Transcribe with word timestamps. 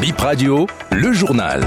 Bip 0.00 0.18
Radio, 0.18 0.66
le 0.92 1.12
journal. 1.12 1.60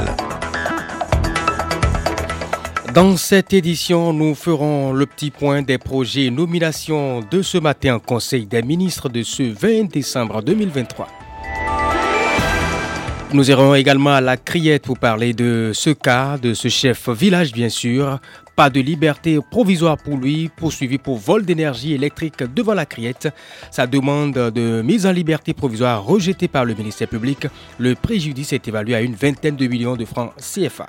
Dans 2.91 3.15
cette 3.15 3.53
édition, 3.53 4.11
nous 4.11 4.33
ferons 4.33 4.91
le 4.91 5.05
petit 5.05 5.29
point 5.29 5.61
des 5.61 5.77
projets 5.77 6.31
nominations 6.31 7.19
de 7.19 7.43
ce 7.43 7.59
matin 7.59 7.95
en 7.95 7.99
Conseil 7.99 8.47
des 8.47 8.63
ministres 8.63 9.07
de 9.07 9.21
ce 9.21 9.43
20 9.43 9.91
décembre 9.91 10.41
2023. 10.41 11.07
Nous 13.33 13.49
irons 13.51 13.75
également 13.75 14.13
à 14.13 14.21
la 14.21 14.37
criette 14.37 14.83
pour 14.83 14.97
parler 14.97 15.33
de 15.33 15.71
ce 15.73 15.91
cas, 15.91 16.37
de 16.39 16.55
ce 16.55 16.69
chef 16.69 17.09
village 17.09 17.51
bien 17.51 17.69
sûr. 17.69 18.19
Pas 18.55 18.69
de 18.69 18.79
liberté 18.79 19.39
provisoire 19.49 19.97
pour 19.97 20.17
lui, 20.17 20.49
poursuivi 20.55 20.99
pour 20.99 21.17
vol 21.17 21.43
d'énergie 21.43 21.93
électrique 21.93 22.43
devant 22.53 22.75
la 22.75 22.85
criette. 22.85 23.29
Sa 23.71 23.87
demande 23.87 24.33
de 24.33 24.81
mise 24.83 25.07
en 25.07 25.11
liberté 25.11 25.53
provisoire 25.53 26.03
rejetée 26.03 26.47
par 26.47 26.63
le 26.63 26.75
ministère 26.75 27.07
public. 27.07 27.47
Le 27.79 27.95
préjudice 27.95 28.53
est 28.53 28.67
évalué 28.67 28.93
à 28.93 29.01
une 29.01 29.15
vingtaine 29.15 29.55
de 29.55 29.65
millions 29.65 29.95
de 29.95 30.05
francs 30.05 30.33
CFA. 30.37 30.87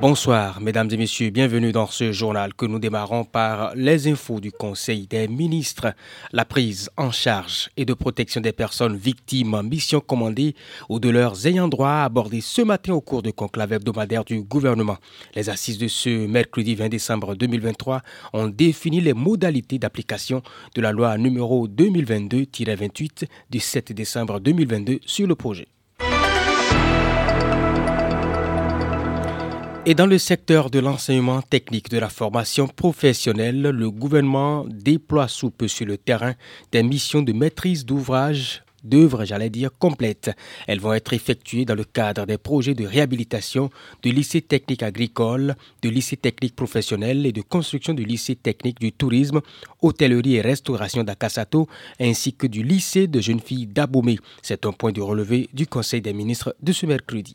Bonsoir, 0.00 0.62
mesdames 0.62 0.88
et 0.92 0.96
messieurs, 0.96 1.28
bienvenue 1.28 1.72
dans 1.72 1.86
ce 1.86 2.10
journal 2.10 2.54
que 2.54 2.64
nous 2.64 2.78
démarrons 2.78 3.24
par 3.24 3.74
les 3.74 4.08
infos 4.08 4.40
du 4.40 4.50
Conseil 4.50 5.06
des 5.06 5.28
ministres. 5.28 5.92
La 6.32 6.46
prise 6.46 6.88
en 6.96 7.10
charge 7.10 7.68
et 7.76 7.84
de 7.84 7.92
protection 7.92 8.40
des 8.40 8.52
personnes 8.52 8.96
victimes 8.96 9.52
en 9.52 9.62
mission 9.62 10.00
commandée 10.00 10.54
ou 10.88 11.00
de 11.00 11.10
leurs 11.10 11.46
ayants 11.46 11.68
droit 11.68 11.96
abordées 11.96 12.40
ce 12.40 12.62
matin 12.62 12.94
au 12.94 13.02
cours 13.02 13.22
du 13.22 13.34
conclave 13.34 13.74
hebdomadaire 13.74 14.24
du 14.24 14.40
gouvernement. 14.40 14.96
Les 15.34 15.50
assises 15.50 15.76
de 15.76 15.86
ce 15.86 16.26
mercredi 16.26 16.74
20 16.74 16.88
décembre 16.88 17.34
2023 17.34 18.00
ont 18.32 18.48
défini 18.48 19.02
les 19.02 19.12
modalités 19.12 19.78
d'application 19.78 20.42
de 20.74 20.80
la 20.80 20.92
loi 20.92 21.18
numéro 21.18 21.68
2022-28 21.68 23.24
du 23.50 23.60
7 23.60 23.92
décembre 23.92 24.40
2022 24.40 25.00
sur 25.04 25.26
le 25.26 25.34
projet. 25.34 25.68
Et 29.90 29.94
dans 29.96 30.06
le 30.06 30.18
secteur 30.18 30.70
de 30.70 30.78
l'enseignement 30.78 31.42
technique 31.42 31.90
de 31.90 31.98
la 31.98 32.08
formation 32.08 32.68
professionnelle, 32.68 33.60
le 33.60 33.90
gouvernement 33.90 34.64
déploie 34.68 35.26
sous 35.26 35.50
peu 35.50 35.66
sur 35.66 35.84
le 35.84 35.98
terrain 35.98 36.34
des 36.70 36.84
missions 36.84 37.22
de 37.22 37.32
maîtrise 37.32 37.84
d'ouvrage 37.84 38.62
d'œuvres, 38.84 39.24
j'allais 39.24 39.50
dire, 39.50 39.70
complètes. 39.76 40.30
Elles 40.68 40.78
vont 40.78 40.92
être 40.92 41.12
effectuées 41.12 41.64
dans 41.64 41.74
le 41.74 41.82
cadre 41.82 42.24
des 42.24 42.38
projets 42.38 42.74
de 42.74 42.86
réhabilitation 42.86 43.68
de 44.04 44.10
lycées 44.10 44.42
techniques 44.42 44.84
agricoles, 44.84 45.56
de 45.82 45.88
lycées 45.88 46.16
techniques 46.16 46.54
professionnels 46.54 47.26
et 47.26 47.32
de 47.32 47.42
construction 47.42 47.92
du 47.92 48.04
lycée 48.04 48.36
technique 48.36 48.78
du 48.78 48.92
tourisme, 48.92 49.40
hôtellerie 49.82 50.36
et 50.36 50.40
restauration 50.40 51.02
d'Akasato, 51.02 51.66
ainsi 51.98 52.32
que 52.32 52.46
du 52.46 52.62
lycée 52.62 53.08
de 53.08 53.20
jeunes 53.20 53.40
filles 53.40 53.66
d'Abomey. 53.66 54.18
C'est 54.40 54.66
un 54.66 54.72
point 54.72 54.92
de 54.92 55.00
relevé 55.00 55.48
du 55.52 55.66
Conseil 55.66 56.00
des 56.00 56.12
ministres 56.12 56.54
de 56.62 56.72
ce 56.72 56.86
mercredi. 56.86 57.34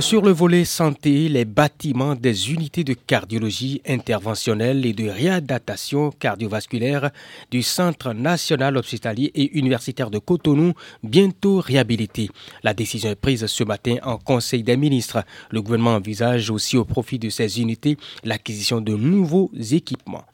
Sur 0.00 0.22
le 0.22 0.30
volet 0.30 0.64
santé, 0.64 1.28
les 1.28 1.44
bâtiments 1.44 2.14
des 2.14 2.52
unités 2.52 2.84
de 2.84 2.94
cardiologie 2.94 3.82
interventionnelle 3.86 4.86
et 4.86 4.94
de 4.94 5.08
réadaptation 5.08 6.10
cardiovasculaire 6.10 7.10
du 7.50 7.62
Centre 7.62 8.14
national 8.14 8.78
hospitalier 8.78 9.30
et 9.34 9.58
universitaire 9.58 10.10
de 10.10 10.18
Cotonou 10.18 10.72
bientôt 11.02 11.60
réhabilités. 11.60 12.30
La 12.62 12.72
décision 12.72 13.10
est 13.10 13.14
prise 13.14 13.44
ce 13.44 13.64
matin 13.64 13.96
en 14.02 14.16
Conseil 14.16 14.62
des 14.62 14.78
ministres. 14.78 15.22
Le 15.50 15.60
gouvernement 15.60 15.96
envisage 15.96 16.50
aussi 16.50 16.78
au 16.78 16.86
profit 16.86 17.18
de 17.18 17.28
ces 17.28 17.60
unités 17.60 17.98
l'acquisition 18.24 18.80
de 18.80 18.94
nouveaux 18.94 19.50
équipements. 19.70 20.24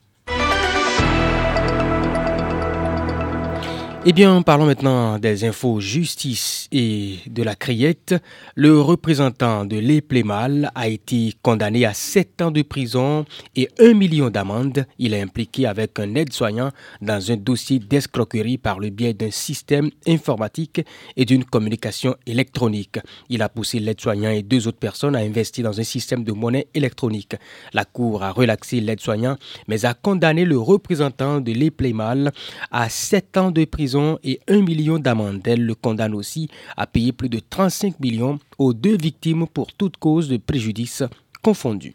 Eh 4.09 4.12
bien, 4.12 4.41
parlons 4.43 4.67
maintenant 4.67 5.19
des 5.19 5.43
infos 5.43 5.81
justice 5.81 6.69
et 6.71 7.17
de 7.27 7.43
la 7.43 7.57
criette. 7.57 8.15
Le 8.55 8.81
représentant 8.81 9.65
de 9.65 9.78
l'Eplémal 9.78 10.71
a 10.77 10.87
été 10.87 11.34
condamné 11.43 11.84
à 11.84 11.93
7 11.93 12.43
ans 12.43 12.50
de 12.53 12.62
prison 12.62 13.25
et 13.56 13.69
1 13.81 13.95
million 13.95 14.31
d'amende. 14.31 14.87
Il 15.00 15.12
est 15.12 15.21
impliqué 15.21 15.66
avec 15.66 15.99
un 15.99 16.15
aide-soignant 16.15 16.71
dans 17.03 17.33
un 17.33 17.37
dossier 17.37 17.81
d'escroquerie 17.81 18.59
par 18.59 18.78
le 18.78 18.91
biais 18.91 19.12
d'un 19.12 19.33
système 19.33 19.91
informatique 20.06 20.83
et 21.16 21.25
d'une 21.25 21.45
communication 21.45 22.15
électronique. 22.28 23.00
Il 23.28 23.43
a 23.43 23.49
poussé 23.49 23.81
l'aide-soignant 23.81 24.31
et 24.31 24.45
deux 24.45 24.69
autres 24.69 24.78
personnes 24.78 25.16
à 25.16 25.19
investir 25.19 25.65
dans 25.65 25.81
un 25.81 25.84
système 25.84 26.22
de 26.22 26.31
monnaie 26.31 26.69
électronique. 26.75 27.34
La 27.72 27.84
Cour 27.84 28.22
a 28.22 28.31
relaxé 28.31 28.81
l'aide-soignant, 28.81 29.37
mais 29.66 29.84
a 29.84 29.95
condamné 29.95 30.45
le 30.45 30.61
représentant 30.61 31.41
de 31.41 31.50
l'Eplémal 31.50 32.31
à 32.71 32.89
7 32.89 33.37
ans 33.39 33.50
de 33.50 33.65
prison 33.65 33.96
et 34.23 34.41
1 34.49 34.62
million 34.62 34.99
d'amende. 34.99 35.41
Elle 35.47 35.65
le 35.65 35.75
condamne 35.75 36.15
aussi 36.15 36.49
à 36.77 36.87
payer 36.87 37.12
plus 37.12 37.29
de 37.29 37.41
35 37.41 38.01
millions 38.01 38.39
aux 38.59 38.73
deux 38.73 38.97
victimes 38.97 39.47
pour 39.47 39.73
toute 39.73 39.97
cause 39.97 40.29
de 40.29 40.37
préjudice 40.37 41.03
confondue. 41.43 41.95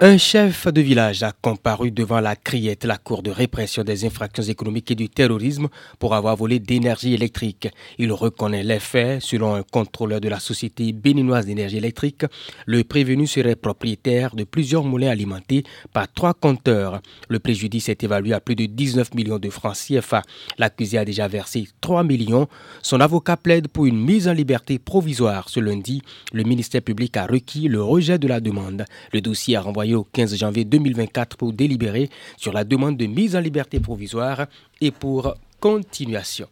Un 0.00 0.18
chef 0.18 0.66
de 0.66 0.80
village 0.80 1.22
a 1.22 1.30
comparu 1.30 1.92
devant 1.92 2.20
la 2.20 2.34
Criette, 2.34 2.84
la 2.84 2.98
Cour 2.98 3.22
de 3.22 3.30
répression 3.30 3.84
des 3.84 4.04
infractions 4.04 4.42
économiques 4.42 4.90
et 4.90 4.96
du 4.96 5.08
terrorisme, 5.08 5.68
pour 6.00 6.14
avoir 6.14 6.34
volé 6.36 6.58
d'énergie 6.58 7.14
électrique. 7.14 7.68
Il 7.98 8.12
reconnaît 8.12 8.64
les 8.64 8.80
faits. 8.80 9.22
Selon 9.22 9.54
un 9.54 9.62
contrôleur 9.62 10.20
de 10.20 10.28
la 10.28 10.40
Société 10.40 10.92
béninoise 10.92 11.46
d'énergie 11.46 11.76
électrique, 11.76 12.24
le 12.66 12.82
prévenu 12.82 13.28
serait 13.28 13.54
propriétaire 13.54 14.34
de 14.34 14.42
plusieurs 14.42 14.82
moulins 14.82 15.10
alimentés 15.10 15.62
par 15.92 16.12
trois 16.12 16.34
compteurs. 16.34 17.00
Le 17.28 17.38
préjudice 17.38 17.88
est 17.88 18.02
évalué 18.02 18.32
à 18.32 18.40
plus 18.40 18.56
de 18.56 18.66
19 18.66 19.14
millions 19.14 19.38
de 19.38 19.48
francs 19.48 19.76
CFA. 19.76 20.22
L'accusé 20.58 20.98
a 20.98 21.04
déjà 21.04 21.28
versé 21.28 21.68
3 21.80 22.02
millions. 22.02 22.48
Son 22.82 23.00
avocat 23.00 23.36
plaide 23.36 23.68
pour 23.68 23.86
une 23.86 24.00
mise 24.00 24.26
en 24.26 24.32
liberté 24.32 24.80
provisoire. 24.80 25.48
Ce 25.48 25.60
lundi, 25.60 26.02
le 26.32 26.42
ministère 26.42 26.82
public 26.82 27.16
a 27.16 27.26
requis 27.26 27.68
le 27.68 27.80
rejet 27.80 28.18
de 28.18 28.26
la 28.26 28.40
demande. 28.40 28.84
Le 29.12 29.20
dossier 29.20 29.54
a 29.54 29.60
renvoyé 29.60 29.83
au 29.92 30.04
15 30.04 30.36
janvier 30.36 30.64
2024 30.64 31.36
pour 31.36 31.52
délibérer 31.52 32.08
sur 32.38 32.52
la 32.52 32.64
demande 32.64 32.96
de 32.96 33.06
mise 33.06 33.36
en 33.36 33.40
liberté 33.40 33.80
provisoire 33.80 34.46
et 34.80 34.90
pour 34.90 35.34
continuation. 35.60 36.48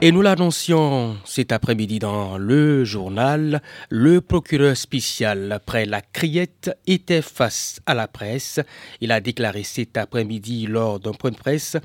Et 0.00 0.12
nous 0.12 0.22
l'annoncions 0.22 1.16
cet 1.24 1.50
après-midi 1.52 1.98
dans 1.98 2.36
le 2.36 2.84
journal, 2.84 3.62
le 3.88 4.20
procureur 4.20 4.76
spécial 4.76 5.50
après 5.52 5.86
la 5.86 6.02
criette 6.02 6.76
était 6.86 7.22
face 7.22 7.80
à 7.86 7.94
la 7.94 8.06
presse. 8.06 8.60
Il 9.00 9.12
a 9.12 9.20
déclaré 9.20 9.62
cet 9.62 9.96
après-midi 9.96 10.66
lors 10.66 11.00
d'un 11.00 11.12
point 11.12 11.30
de 11.30 11.36
presse, 11.36 11.76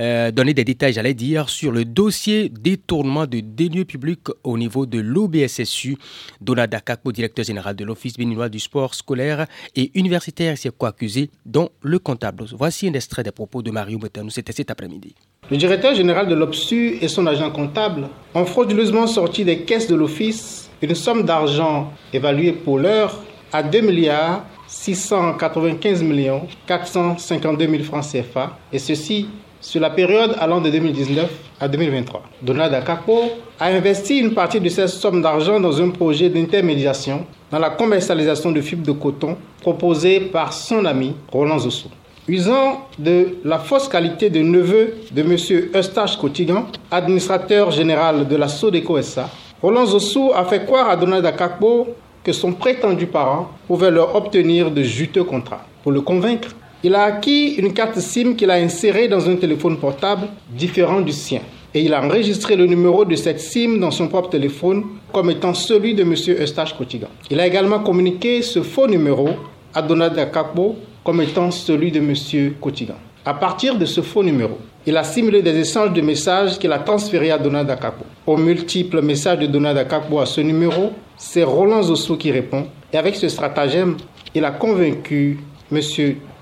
euh, 0.00 0.30
donner 0.30 0.54
des 0.54 0.64
détails, 0.64 0.94
j'allais 0.94 1.12
dire, 1.12 1.50
sur 1.50 1.72
le 1.72 1.84
dossier 1.84 2.48
détournement 2.48 3.26
de 3.26 3.40
deniers 3.40 3.84
publics 3.84 4.28
au 4.44 4.56
niveau 4.56 4.86
de 4.86 5.00
l'OBSSU. 5.00 5.98
Donald 6.40 6.72
Akakpo, 6.72 7.12
directeur 7.12 7.44
général 7.44 7.76
de 7.76 7.84
l'Office 7.84 8.16
béninois 8.16 8.48
du 8.48 8.60
sport 8.60 8.94
scolaire 8.94 9.46
et 9.74 9.90
universitaire, 9.98 10.56
s'est 10.56 10.70
co-accusé, 10.70 11.30
dont 11.44 11.68
le 11.82 11.98
comptable. 11.98 12.44
Voici 12.52 12.88
un 12.88 12.94
extrait 12.94 13.24
des 13.24 13.32
propos 13.32 13.60
de 13.62 13.70
Mario 13.70 13.98
Metanou, 13.98 14.30
c'était 14.30 14.52
cet 14.52 14.70
après-midi. 14.70 15.14
Le 15.48 15.56
directeur 15.56 15.94
général 15.94 16.26
de 16.26 16.34
l'OPSU 16.34 16.98
et 17.00 17.06
son 17.06 17.24
agent 17.26 17.50
comptable 17.50 18.08
ont 18.34 18.44
frauduleusement 18.44 19.06
sorti 19.06 19.44
des 19.44 19.58
caisses 19.60 19.86
de 19.86 19.94
l'office 19.94 20.68
une 20.82 20.94
somme 20.94 21.22
d'argent 21.22 21.92
évaluée 22.12 22.52
pour 22.52 22.78
l'heure 22.78 23.16
à 23.52 23.62
2 23.62 23.80
milliards 23.80 24.44
695 24.66 26.02
millions 26.02 26.42
452 26.66 27.68
000 27.68 27.82
francs 27.84 28.04
CFA, 28.04 28.58
et 28.72 28.80
ceci 28.80 29.28
sur 29.60 29.80
la 29.80 29.90
période 29.90 30.36
allant 30.38 30.60
de 30.60 30.68
2019 30.68 31.30
à 31.60 31.68
2023. 31.68 32.22
Donald 32.42 32.74
Akapo 32.74 33.30
a 33.58 33.66
investi 33.66 34.18
une 34.18 34.34
partie 34.34 34.60
de 34.60 34.68
cette 34.68 34.88
somme 34.88 35.22
d'argent 35.22 35.60
dans 35.60 35.80
un 35.80 35.90
projet 35.90 36.28
d'intermédiation 36.28 37.24
dans 37.50 37.58
la 37.60 37.70
commercialisation 37.70 38.50
de 38.50 38.60
fibres 38.60 38.86
de 38.86 38.92
coton 38.92 39.36
proposé 39.60 40.20
par 40.20 40.52
son 40.52 40.84
ami 40.84 41.14
Roland 41.30 41.60
Zosso. 41.60 41.88
Usant 42.28 42.88
de 42.98 43.38
la 43.44 43.60
fausse 43.60 43.86
qualité 43.86 44.30
de 44.30 44.40
neveu 44.40 44.94
de 45.12 45.22
M. 45.22 45.36
Eustache 45.72 46.16
Cotigan, 46.18 46.66
administrateur 46.90 47.70
général 47.70 48.26
de 48.26 48.34
la 48.34 48.48
Sodeco 48.48 49.00
SA, 49.00 49.30
Roland 49.62 49.86
Zossou 49.86 50.32
a 50.34 50.44
fait 50.44 50.66
croire 50.66 50.90
à 50.90 50.96
Donald 50.96 51.24
Akakbo 51.24 51.86
que 52.24 52.32
son 52.32 52.52
prétendu 52.52 53.06
parent 53.06 53.50
pouvait 53.68 53.92
leur 53.92 54.16
obtenir 54.16 54.72
de 54.72 54.82
juteux 54.82 55.22
contrats. 55.22 55.64
Pour 55.84 55.92
le 55.92 56.00
convaincre, 56.00 56.48
il 56.82 56.96
a 56.96 57.04
acquis 57.04 57.54
une 57.58 57.72
carte 57.72 58.00
SIM 58.00 58.34
qu'il 58.34 58.50
a 58.50 58.54
insérée 58.54 59.06
dans 59.06 59.30
un 59.30 59.36
téléphone 59.36 59.76
portable 59.76 60.26
différent 60.50 61.02
du 61.02 61.12
sien. 61.12 61.42
Et 61.74 61.82
il 61.82 61.94
a 61.94 62.02
enregistré 62.04 62.56
le 62.56 62.66
numéro 62.66 63.04
de 63.04 63.14
cette 63.14 63.38
SIM 63.38 63.78
dans 63.78 63.92
son 63.92 64.08
propre 64.08 64.30
téléphone 64.30 64.82
comme 65.12 65.30
étant 65.30 65.54
celui 65.54 65.94
de 65.94 66.02
M. 66.02 66.14
Eustache 66.42 66.76
Cotigan. 66.76 67.08
Il 67.30 67.38
a 67.38 67.46
également 67.46 67.78
communiqué 67.78 68.42
ce 68.42 68.64
faux 68.64 68.88
numéro 68.88 69.28
à 69.72 69.80
Donald 69.80 70.18
Akakbo 70.18 70.74
comme 71.06 71.22
étant 71.22 71.52
celui 71.52 71.92
de 71.92 72.00
M. 72.00 72.54
Kotigan. 72.60 72.96
À 73.24 73.32
partir 73.32 73.78
de 73.78 73.84
ce 73.84 74.00
faux 74.00 74.24
numéro, 74.24 74.58
il 74.84 74.96
a 74.96 75.04
simulé 75.04 75.40
des 75.40 75.56
échanges 75.56 75.92
de 75.92 76.00
messages 76.00 76.58
qu'il 76.58 76.72
a 76.72 76.80
transférés 76.80 77.30
à 77.30 77.38
Donald 77.38 77.70
Akakbo. 77.70 78.04
Aux 78.26 78.36
multiples 78.36 79.00
messages 79.02 79.38
de 79.38 79.46
Donald 79.46 79.78
Akakbo 79.78 80.18
à 80.18 80.26
ce 80.26 80.40
numéro, 80.40 80.90
c'est 81.16 81.44
Roland 81.44 81.84
Zosso 81.84 82.16
qui 82.16 82.32
répond. 82.32 82.66
Et 82.92 82.96
avec 82.96 83.14
ce 83.14 83.28
stratagème, 83.28 83.96
il 84.34 84.44
a 84.44 84.50
convaincu 84.50 85.38
M. 85.70 85.80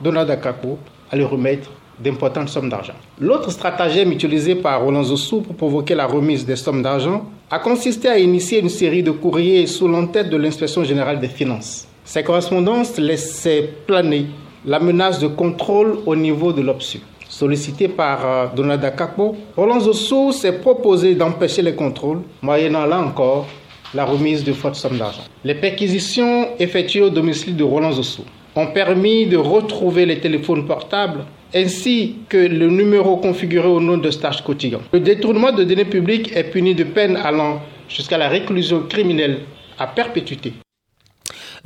Donald 0.02 0.30
Akakbo 0.30 0.78
à 1.12 1.16
lui 1.16 1.24
remettre 1.24 1.70
d'importantes 2.02 2.48
sommes 2.48 2.70
d'argent. 2.70 2.94
L'autre 3.20 3.50
stratagème 3.50 4.12
utilisé 4.12 4.54
par 4.54 4.82
Roland 4.82 5.02
Zosso 5.04 5.42
pour 5.42 5.56
provoquer 5.56 5.94
la 5.94 6.06
remise 6.06 6.46
des 6.46 6.56
sommes 6.56 6.82
d'argent 6.82 7.26
a 7.50 7.58
consisté 7.58 8.08
à 8.08 8.18
initier 8.18 8.60
une 8.60 8.70
série 8.70 9.02
de 9.02 9.10
courriers 9.10 9.66
sous 9.66 9.88
l'entête 9.88 10.30
de 10.30 10.38
l'inspection 10.38 10.84
générale 10.84 11.20
des 11.20 11.28
finances. 11.28 11.86
Ces 12.06 12.22
correspondances 12.22 12.96
laissaient 12.96 13.68
planer 13.86 14.26
la 14.66 14.78
menace 14.80 15.18
de 15.18 15.26
contrôle 15.26 15.98
au 16.06 16.16
niveau 16.16 16.52
de 16.52 16.62
l'OPSU. 16.62 17.00
Sollicité 17.28 17.88
par 17.88 18.24
euh, 18.24 18.46
Donald 18.54 18.84
Akakbo, 18.84 19.36
Roland 19.56 19.80
Zosso 19.80 20.32
s'est 20.32 20.58
proposé 20.60 21.14
d'empêcher 21.14 21.62
les 21.62 21.74
contrôles, 21.74 22.20
moyennant 22.42 22.86
là 22.86 23.00
encore 23.00 23.46
la 23.94 24.04
remise 24.04 24.44
de 24.44 24.52
fortes 24.52 24.74
sommes 24.76 24.98
d'argent. 24.98 25.22
Les 25.44 25.54
perquisitions 25.54 26.48
effectuées 26.58 27.02
au 27.02 27.10
domicile 27.10 27.56
de 27.56 27.64
Roland 27.64 27.92
Zosso 27.92 28.24
ont 28.56 28.68
permis 28.68 29.26
de 29.26 29.36
retrouver 29.36 30.06
les 30.06 30.20
téléphones 30.20 30.66
portables 30.66 31.24
ainsi 31.54 32.16
que 32.28 32.36
le 32.36 32.68
numéro 32.68 33.16
configuré 33.16 33.68
au 33.68 33.80
nom 33.80 33.96
de 33.96 34.10
stage 34.10 34.42
quotidien. 34.42 34.80
Le 34.92 35.00
détournement 35.00 35.52
de 35.52 35.64
données 35.64 35.84
publiques 35.84 36.32
est 36.36 36.44
puni 36.44 36.74
de 36.74 36.84
peine 36.84 37.16
allant 37.16 37.60
jusqu'à 37.88 38.18
la 38.18 38.28
réclusion 38.28 38.82
criminelle 38.88 39.40
à 39.78 39.86
perpétuité. 39.86 40.52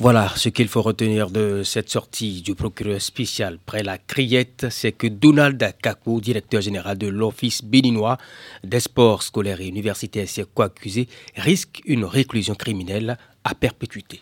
Voilà 0.01 0.29
ce 0.37 0.49
qu'il 0.49 0.69
faut 0.69 0.83
retenir 0.83 1.29
de 1.29 1.65
cette 1.65 1.91
sortie 1.91 2.41
du 2.41 2.55
procureur 2.55 3.01
spécial 3.03 3.59
près 3.67 3.83
la 3.83 3.99
criette, 3.99 4.67
c'est 4.71 4.93
que 4.93 5.09
Donald 5.09 5.61
Kakou, 5.83 6.21
directeur 6.21 6.61
général 6.61 6.99
de 6.99 7.09
l'Office 7.09 7.65
béninois 7.65 8.17
des 8.63 8.79
sports 8.79 9.25
scolaires 9.25 9.61
et 9.61 9.67
universitaires, 9.67 10.29
s'est 10.29 10.47
co-accusé, 10.55 11.09
risque 11.35 11.83
une 11.85 12.05
réclusion 12.05 12.55
criminelle 12.55 13.19
à 13.43 13.57
perpétuité. 13.57 14.21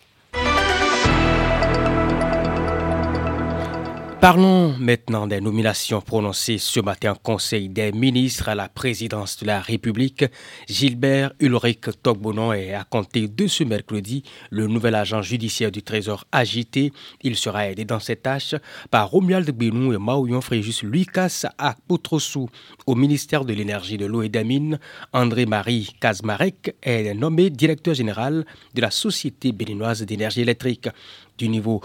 Parlons 4.19 4.75
maintenant 4.79 5.27
des 5.27 5.39
nominations 5.39 6.01
prononcées 6.01 6.57
ce 6.57 6.79
matin 6.79 7.11
au 7.11 7.19
Conseil 7.21 7.69
des 7.69 7.91
ministres 7.91 8.49
à 8.49 8.55
la 8.55 8.67
présidence 8.67 9.37
de 9.37 9.45
la 9.45 9.61
République. 9.61 10.25
Gilbert 10.67 11.33
Ulrich 11.39 11.85
Togbonon 12.01 12.51
est 12.51 12.73
à 12.73 12.83
compter 12.83 13.27
de 13.27 13.45
ce 13.45 13.63
mercredi 13.63 14.23
le 14.49 14.65
nouvel 14.65 14.95
agent 14.95 15.21
judiciaire 15.21 15.71
du 15.71 15.83
Trésor 15.83 16.25
agité. 16.31 16.91
Il 17.21 17.35
sera 17.35 17.69
aidé 17.69 17.85
dans 17.85 17.99
cette 17.99 18.23
tâche 18.23 18.55
par 18.89 19.11
Romuald 19.11 19.51
Benou 19.51 19.93
et 19.93 19.97
Maouyon 19.99 20.41
Fréjus 20.41 20.83
Lucas 20.83 21.43
Akpotrosou 21.59 22.49
au 22.87 22.95
ministère 22.95 23.45
de 23.45 23.53
l'Énergie, 23.53 23.97
de 23.97 24.07
l'Eau 24.07 24.23
et 24.23 24.29
des 24.29 24.43
Mines. 24.43 24.79
André-Marie 25.13 25.95
Kazmarek 26.01 26.75
est 26.81 27.13
nommé 27.13 27.51
directeur 27.51 27.93
général 27.93 28.45
de 28.73 28.81
la 28.81 28.89
Société 28.89 29.51
béninoise 29.51 30.01
d'énergie 30.01 30.41
électrique 30.41 30.89
du 31.37 31.49
niveau 31.49 31.81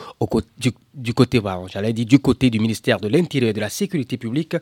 du, 0.95 1.15
côté, 1.15 1.41
j'allais 1.73 1.93
dire 1.93 2.07
du 2.07 2.19
côté 2.19 2.51
du 2.51 2.59
ministère 2.59 3.01
de 3.01 3.09
l'Intérieur 3.09 3.51
et 3.51 3.53
de 3.53 3.61
la 3.61 3.69
Sécurité 3.69 4.17
publique, 4.17 4.57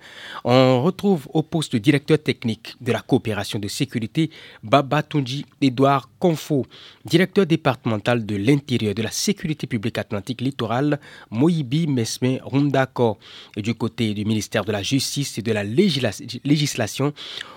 on 0.44 0.82
retrouve 0.82 1.28
au 1.32 1.42
poste 1.42 1.72
de 1.72 1.78
directeur 1.78 2.18
technique 2.18 2.74
de 2.80 2.92
la 2.92 3.00
coopération 3.00 3.58
de 3.58 3.68
sécurité 3.68 4.30
Baba 4.62 5.02
Tunji 5.02 5.44
Edouard 5.60 6.08
Confo, 6.18 6.66
directeur 7.04 7.46
départemental 7.46 8.24
de 8.26 8.36
l'Intérieur 8.36 8.94
de 8.94 9.02
la 9.02 9.10
Sécurité 9.10 9.66
publique 9.66 9.98
atlantique 9.98 10.40
littorale 10.40 11.00
Moïbi 11.30 11.86
Mesme 11.86 12.38
Rundako 12.44 13.18
et 13.56 13.62
du 13.62 13.74
côté 13.74 14.14
du 14.14 14.24
ministère 14.24 14.64
de 14.64 14.72
la 14.72 14.82
Justice 14.82 15.38
et 15.38 15.42
de 15.42 15.52
la 15.52 15.64
législation 15.64 17.12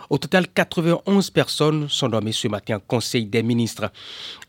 au 0.09 0.17
total, 0.17 0.47
91 0.47 1.29
personnes 1.31 1.89
sont 1.89 2.09
nommées 2.09 2.31
ce 2.31 2.47
matin 2.47 2.77
au 2.77 2.79
Conseil 2.79 3.25
des 3.25 3.43
ministres. 3.43 3.91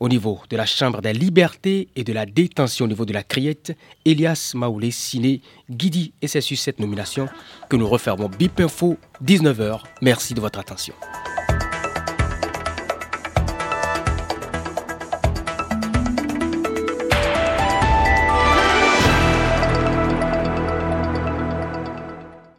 Au 0.01 0.09
niveau 0.09 0.41
de 0.49 0.56
la 0.56 0.67
Chambre 0.67 1.01
des 1.01 1.12
libertés 1.12 1.89
et 1.97 2.05
de 2.05 2.12
la 2.12 2.27
détention 2.27 2.85
au 2.85 2.89
niveau 2.89 3.05
de 3.05 3.12
la 3.12 3.23
criette, 3.23 3.77
Elias 4.05 4.53
Maoulé 4.55 4.91
Siné 4.91 5.41
Guidi 5.71 6.12
et 6.21 6.29
c'est 6.29 6.41
sur 6.41 6.59
cette 6.59 6.79
nomination 6.79 7.29
que 7.69 7.77
nous 7.77 7.89
refermons 7.89 8.29
BIP 8.29 8.61
Info 8.61 8.97
19h. 9.25 9.81
Merci 10.03 10.35
de 10.35 10.41
votre 10.41 10.59
attention. 10.59 10.95